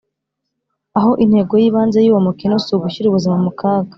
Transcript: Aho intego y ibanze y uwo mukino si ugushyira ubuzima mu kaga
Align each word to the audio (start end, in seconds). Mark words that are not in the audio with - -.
Aho 0.97 1.11
intego 1.23 1.53
y 1.61 1.65
ibanze 1.69 1.97
y 2.01 2.09
uwo 2.11 2.21
mukino 2.27 2.53
si 2.63 2.69
ugushyira 2.75 3.07
ubuzima 3.09 3.35
mu 3.45 3.51
kaga 3.59 3.89